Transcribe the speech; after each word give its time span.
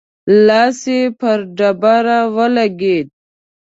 لاس 0.45 0.79
يې 0.93 0.99
پر 1.19 1.39
ډبره 1.57 2.19
ولګېد. 2.35 3.07